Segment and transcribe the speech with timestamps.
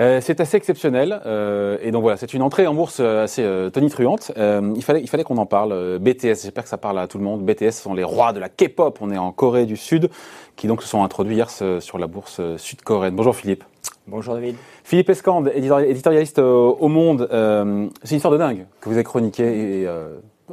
[0.00, 3.42] Euh, c'est assez exceptionnel euh, et donc voilà, c'est une entrée en bourse euh, assez
[3.72, 4.32] tonitruante.
[4.36, 5.98] il fallait, il fallait qu'on en parle.
[5.98, 7.44] BTS, j'espère que ça parle à tout le monde.
[7.44, 8.98] BTS sont les rois de la K-pop.
[9.00, 10.10] On est en Corée du Sud,
[10.56, 13.16] qui donc se sont introduits hier sur la bourse sud-coréenne.
[13.16, 13.64] Bonjour Philippe.
[14.06, 14.56] Bonjour David.
[14.84, 17.26] Philippe Escande, éditorialiste au Monde.
[17.30, 19.82] c'est une histoire de dingue que vous avez chroniqué.
[19.82, 19.88] Et,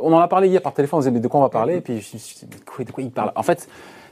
[0.01, 0.97] on en a parlé hier par téléphone.
[0.97, 1.77] On disait mais de quoi on va parler?
[1.77, 3.31] Et puis je me suis dit de quoi il parle?
[3.35, 3.67] En fait,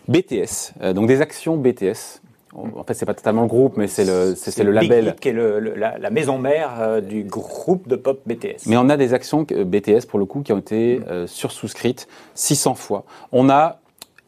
[0.07, 2.21] BTS, donc des actions BTS
[2.55, 5.15] en fait, c'est pas totalement le groupe, mais c'est le, c'est, le label.
[5.19, 8.67] qui est le, la, maison mère euh, du groupe de pop BTS.
[8.67, 12.75] Mais on a des actions BTS, pour le coup, qui ont été euh, sursouscrites 600
[12.75, 13.03] fois.
[13.31, 13.79] On a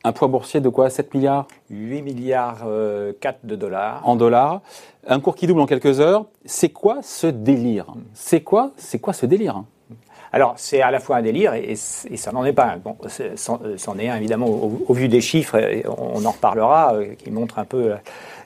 [0.03, 0.89] un poids boursier de quoi?
[0.89, 1.47] 7 milliards?
[1.69, 3.13] 8 milliards 4 euh,
[3.43, 4.01] de dollars.
[4.03, 4.61] En dollars.
[5.07, 6.25] Un cours qui double en quelques heures.
[6.45, 7.93] C'est quoi ce délire?
[8.13, 9.63] C'est quoi, c'est quoi ce délire?
[10.37, 12.77] Alors, c'est à la fois un délire et, ça n'en est pas un.
[12.77, 12.95] Bon,
[13.35, 17.65] c'en est un, évidemment, au, vu des chiffres, on en reparlera, euh, qui montrent un
[17.65, 17.93] peu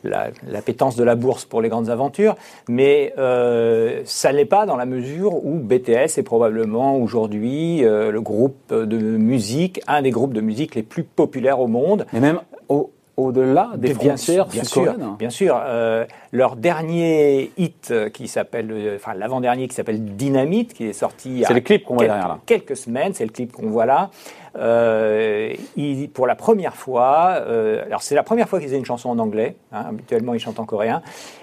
[0.06, 0.32] la,
[0.66, 2.38] pétence de la bourse pour les grandes aventures,
[2.70, 8.22] mais euh, ça n'est pas dans la mesure où BTS est probablement aujourd'hui euh, le
[8.22, 12.06] groupe de musique, un des groupes de musique les plus populaires au monde.
[13.28, 15.60] Au-delà des bien frontières bien sûr, bien sûr.
[15.64, 20.94] Euh, leur dernier hit euh, qui s'appelle, euh, enfin l'avant-dernier qui s'appelle Dynamite, qui est
[20.94, 22.40] sorti il y a le clip qu'on voit derrière là.
[22.46, 24.10] quelques semaines, c'est le clip qu'on voit là.
[24.58, 28.86] Euh, il, pour la première fois, euh, alors c'est la première fois qu'ils faisaient une
[28.86, 29.56] chanson en anglais.
[29.72, 31.02] Hein, habituellement, ils chantent en coréen.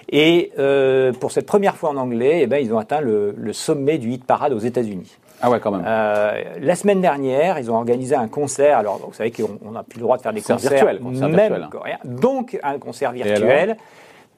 [0.09, 3.53] Et euh, pour cette première fois en anglais, eh ben, ils ont atteint le, le
[3.53, 5.17] sommet du hit parade aux États-Unis.
[5.41, 5.83] Ah ouais, quand même.
[5.83, 8.77] La semaine dernière, ils ont organisé un concert.
[8.77, 11.53] Alors, vous savez qu'on n'a plus le droit de faire des concerts, virtuels, concert même
[11.53, 11.69] virtuel.
[11.71, 11.99] coréens.
[12.03, 13.77] Donc, un concert virtuel.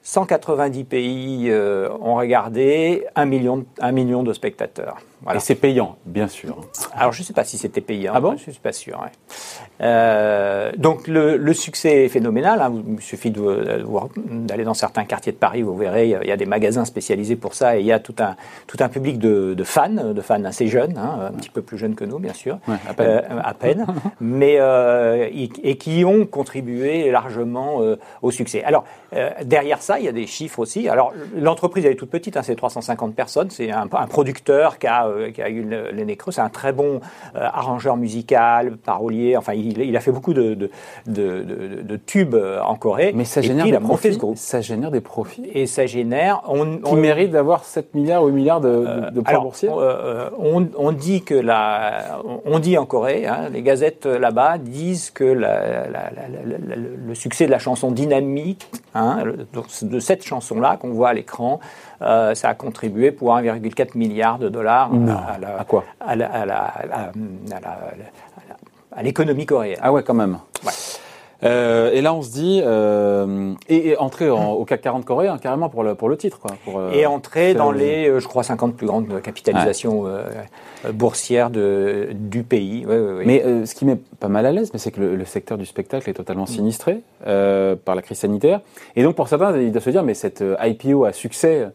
[0.04, 4.96] 190 pays euh, ont regardé, 1 million, 1 million de spectateurs.
[5.32, 6.56] Et c'est payant, bien sûr.
[6.96, 8.12] Alors, je ne sais pas si c'était payant.
[8.16, 8.30] Ah bon?
[8.36, 9.00] Je ne suis pas sûr.
[9.80, 12.60] Euh, donc, le, succès est phénoménal.
[12.60, 12.82] Hein.
[12.88, 16.84] Il suffit d'aller dans certains quartiers de Paris, vous verrez, il y a des magasins
[16.84, 18.34] spécialisés pour ça et il y a tout un,
[18.66, 21.94] tout un public de, fans, de fans assez jeunes, hein, un petit peu plus jeunes
[21.94, 22.58] que nous, bien sûr.
[22.88, 23.06] à peine.
[23.08, 23.86] Euh, à peine
[24.20, 24.58] mais,
[25.32, 27.80] et qui ont contribué largement
[28.22, 28.64] au succès.
[28.64, 28.84] Alors,
[29.44, 30.88] derrière ça, il y a des chiffres aussi.
[30.88, 33.50] Alors, l'entreprise, elle est toute petite, hein, c'est 350 personnes.
[33.50, 36.32] C'est un, producteur qui a, euh, qui a eu les nez creux.
[36.32, 37.00] C'est un très bon
[37.34, 39.36] euh, arrangeur musical, parolier.
[39.36, 40.70] Enfin, il, a fait beaucoup de, de,
[41.06, 43.12] de, tubes euh, en Corée.
[43.14, 44.18] Mais ça génère des profits.
[44.36, 45.48] Ça génère des profits.
[45.54, 46.42] Et ça génère.
[46.48, 50.92] On, qui mérite d'avoir 7 milliards ou 8 milliards de, de poids boursiers on, on,
[50.92, 55.86] dit que la, on dit en Corée, hein, les gazettes là-bas disent que la,
[57.06, 59.22] le succès de la chanson Dynamique, hein,
[59.84, 61.60] de cette chanson-là qu'on voit à l'écran,
[62.02, 64.90] euh, ça a contribué pour 1,4 milliard de dollars
[65.28, 65.84] à, la, quoi?
[66.00, 66.16] à,
[69.02, 69.78] l'économie coréenne.
[69.82, 70.38] Ah ouais, quand même.
[71.44, 75.82] Euh, et là, on se dit, euh, et, entrer au CAC 40 coréen, carrément pour
[75.82, 76.38] le, pour le titre.
[76.38, 80.24] Quoi, pour, euh, et entrer dans les, euh, je crois, 50 plus grandes capitalisations euh,
[80.92, 82.86] boursières de, du pays.
[83.24, 86.10] Mais ce qui met pas mal à l'aise, mais c'est que le, secteur du spectacle
[86.10, 86.48] est totalement mm.
[86.48, 88.60] sinistré par la crise sanitaire.
[88.96, 91.68] Et donc, pour certains, ils doivent se dire, mais cette IPO à succès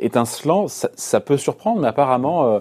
[0.00, 2.60] étincelant, ça, ça, peut surprendre, mais apparemment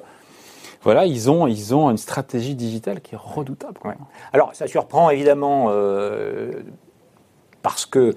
[0.83, 3.79] voilà, ils ont, ils ont une stratégie digitale qui est redoutable.
[4.33, 6.51] Alors, ça surprend évidemment euh,
[7.61, 8.15] parce que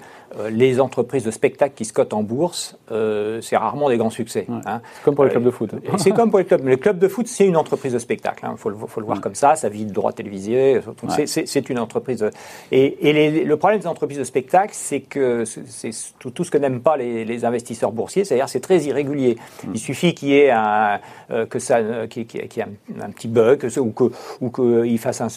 [0.49, 4.45] les entreprises de spectacle qui se cotent en bourse, euh, c'est rarement des grands succès.
[4.65, 4.81] Hein.
[5.03, 5.71] Comme pour les clubs de foot.
[5.97, 6.61] c'est comme pour les clubs.
[6.63, 8.39] Mais les clubs de foot, c'est une entreprise de spectacle.
[8.43, 8.55] Il hein.
[8.57, 9.55] faut, le, faut, le voir comme ça.
[9.55, 10.79] Ça vit de droit télévisé.
[11.25, 12.29] C'est une entreprise.
[12.71, 16.57] Et, et le problème des entreprises de spectacle, c'est que c'est tout, tout, ce que
[16.57, 18.25] n'aiment pas les, les, investisseurs boursiers.
[18.25, 19.37] C'est-à-dire, c'est très irrégulier.
[19.63, 19.71] Mm.
[19.73, 20.99] Il suffit qu'il y ait un,
[21.31, 22.65] euh, que ça, y ait
[23.01, 24.11] un, petit bug, ou que,
[24.41, 25.27] ou qu'il fasse un,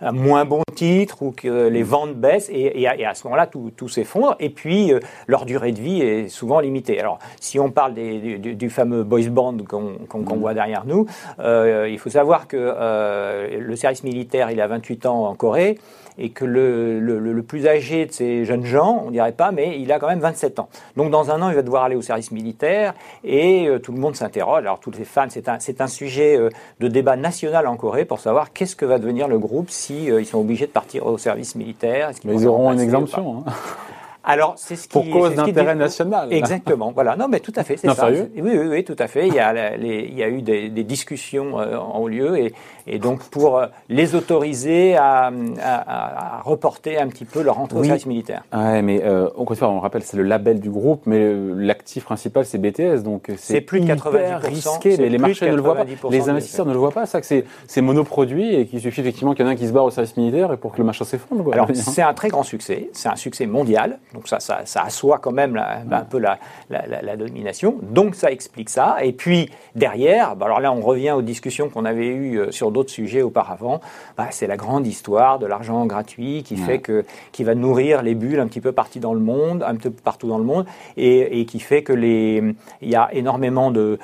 [0.00, 3.72] un, moins bon titre, ou que les ventes baissent, et, et à, ce moment-là, tout,
[3.76, 4.36] tout s'effondre.
[4.40, 7.00] Et puis, euh, leur durée de vie est souvent limitée.
[7.00, 10.38] Alors, si on parle des, du, fameux boys band qu'on mm.
[10.38, 11.06] voit derrière nous,
[11.38, 15.78] euh, il faut savoir que euh, le service militaire, il a 28 ans en Corée
[16.18, 19.92] et que le, le, plus âgé de ces jeunes gens, on dirait pas, mais il
[19.92, 20.68] a quand même 27 ans.
[20.96, 24.16] Donc dans un an, il va devoir aller au service militaire et tout le monde
[24.16, 24.60] s'interroge.
[24.60, 26.40] Alors tous les fans, c'est un, un sujet
[26.80, 30.24] de débat national en Corée pour savoir qu'est-ce que va devenir le groupe si ils
[30.24, 32.12] sont obligés de partir au service militaire.
[32.24, 33.44] mais ils auront une exemption.
[33.46, 33.52] Hein.
[34.26, 34.92] Alors, c'est ce qui.
[34.92, 36.32] Pour cause d'intérêt national.
[36.32, 36.90] Exactement.
[36.92, 37.16] voilà.
[37.16, 37.76] Non, mais tout à fait.
[37.76, 37.94] C'est ça.
[37.94, 38.30] Sérieux?
[38.34, 39.28] Oui, oui, oui, tout à fait.
[39.28, 42.52] Il y a, les, il y a eu des, des discussions euh, en lieu et,
[42.88, 45.30] et, donc pour euh, les autoriser à,
[45.62, 48.42] à, à, reporter un petit peu leur entrée au service militaire.
[48.52, 52.58] Ouais, mais euh, on, on rappelle, c'est le label du groupe, mais l'actif principal, c'est
[52.58, 54.46] BTS, donc c'est plus de 90%.
[54.46, 54.96] risqué.
[54.96, 55.84] Les, les marchés ne le voient pas.
[56.10, 57.06] Les investisseurs ne le voient pas.
[57.06, 59.72] Ça, que c'est monoproduit et qu'il suffit effectivement qu'il y en ait un qui se
[59.72, 61.52] barre au service militaire et pour que le marché s'effondre.
[61.52, 62.90] Alors, c'est un très grand succès.
[62.92, 63.98] C'est un succès mondial.
[64.16, 66.38] Donc ça, ça, ça assoit quand même la, un peu la,
[66.70, 67.76] la, la, domination.
[67.82, 68.96] Donc ça explique ça.
[69.02, 72.70] Et puis derrière, bah alors là on revient aux discussions qu'on avait eues euh, sur
[72.70, 73.80] d'autres sujets auparavant.
[74.16, 78.14] Bah, c'est la grande histoire de l'argent gratuit qui fait que qui va nourrir les
[78.14, 80.64] bulles un petit peu partout dans le monde, un peu partout dans le monde,
[80.96, 82.42] et, et qui fait que les
[82.80, 83.98] il y a énormément de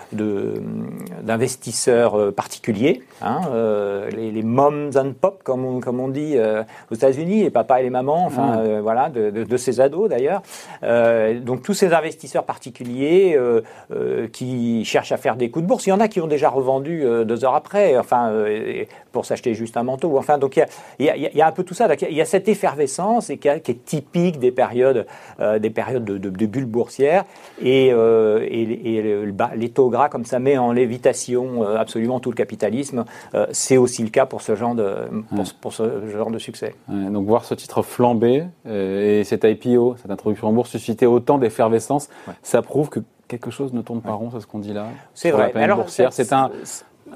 [1.22, 6.34] d'investisseurs euh, particuliers, hein, euh, les, les, moms and pop comme on, comme on dit
[6.36, 9.80] euh, aux États-Unis, les papas et les mamans, enfin euh, voilà, de, de, de, ces
[9.80, 10.42] ados d'ailleurs.
[10.82, 13.38] Euh, donc tous ces investisseurs particuliers
[14.32, 16.48] qui cherchent à faire des coups de bourse, il y en a qui ont déjà
[16.48, 18.32] revendu deux heures après, enfin
[19.12, 20.16] pour s'acheter juste un manteau.
[20.16, 21.88] Enfin donc il y a, y, a, y a, un peu tout ça.
[22.08, 25.06] il y a cette effervescence et qui, qui est typique des périodes
[25.38, 27.24] des périodes de, de, de bulles boursières
[27.60, 32.36] et, et, et le, les taux gras comme ça met en lévitation absolument tout le
[32.36, 33.04] capitalisme.
[33.52, 34.94] C'est aussi le cas pour ce genre de
[35.34, 36.74] pour, pour ce genre de succès.
[36.88, 41.38] donc voir ce titre flamber euh, et cette IPO, cette introduction en bourse, susciter autant
[41.38, 42.34] d'effervescence, ouais.
[42.42, 44.16] ça prouve que quelque chose ne tourne pas ouais.
[44.16, 44.86] rond, c'est ce qu'on dit là.
[45.14, 45.52] C'est vrai.
[45.54, 46.50] Alors, c'est un,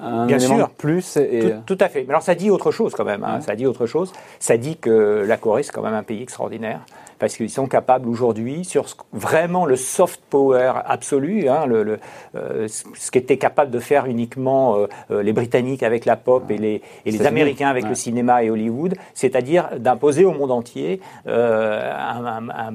[0.01, 0.71] un Bien sûr.
[0.71, 1.17] plus.
[1.17, 1.41] Et...
[1.67, 2.03] Tout, tout, à fait.
[2.03, 3.25] Mais alors ça dit autre chose quand même.
[3.25, 3.37] Hein.
[3.37, 3.41] Ouais.
[3.41, 4.13] Ça dit autre chose.
[4.39, 6.81] Ça dit que la Corée c'est quand même un pays extraordinaire
[7.19, 11.99] parce qu'ils sont capables aujourd'hui sur ce, vraiment le soft power absolu, hein, le, le,
[12.35, 14.77] euh, ce qu'étaient capables de faire uniquement
[15.11, 17.91] euh, les Britanniques avec la pop et les, et les Américains avec ouais.
[17.91, 22.75] le cinéma et Hollywood, c'est-à-dire d'imposer au monde entier euh, un, un, un,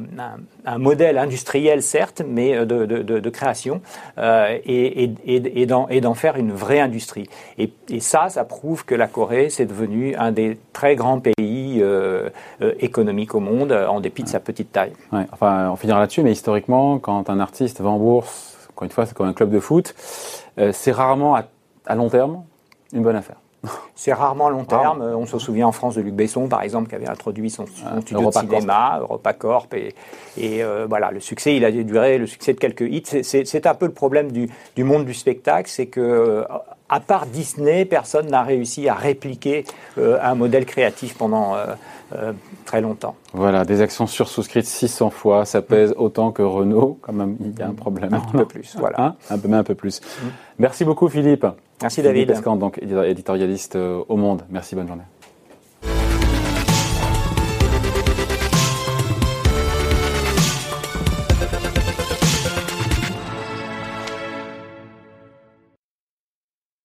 [0.65, 3.81] un, modèle industriel certes, mais de, de, de, de création
[4.17, 7.27] euh, et, et, d'en faire une vraie industrie.
[7.57, 11.33] Et, et, ça, ça prouve que la Corée c'est devenu un des très grands pays
[11.81, 12.29] euh,
[12.79, 14.93] économiques au monde, en dépit de sa petite taille.
[15.11, 18.91] Ouais, enfin, on finira là-dessus, mais historiquement, quand un artiste va en bourse, encore une
[18.91, 19.93] fois, c'est comme un club de foot,
[20.57, 21.43] euh, c'est rarement à,
[21.85, 22.43] à, long terme
[22.93, 23.37] une bonne affaire.
[23.95, 25.07] C'est rarement à long terme.
[25.07, 25.15] Ah.
[25.15, 27.85] On se souvient en France de Luc Besson, par exemple, qui avait introduit son, son
[27.85, 29.93] ah, studio de cinéma, EuropaCorp, et,
[30.35, 33.23] et euh, voilà, le succès, il a duré le succès de quelques hits.
[33.23, 36.43] C'est un peu le problème du, du monde du spectacle, c'est que
[36.91, 39.63] à part Disney, personne n'a réussi à répliquer
[39.97, 41.67] euh, un modèle créatif pendant euh,
[42.13, 42.33] euh,
[42.65, 43.15] très longtemps.
[43.33, 46.01] Voilà, des actions sursouscrites 600 fois, ça pèse mmh.
[46.01, 48.13] autant que Renault, quand même, il y a un problème.
[48.13, 49.01] Un petit peu plus, voilà.
[49.01, 50.01] Hein un peu, mais un peu plus.
[50.01, 50.27] Mmh.
[50.59, 51.47] Merci beaucoup Philippe.
[51.81, 52.29] Merci David.
[52.29, 54.43] Escand, donc éditorialiste au Monde.
[54.49, 55.03] Merci, bonne journée.